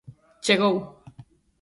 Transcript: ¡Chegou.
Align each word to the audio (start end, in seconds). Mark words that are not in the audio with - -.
¡Chegou. 0.45 0.75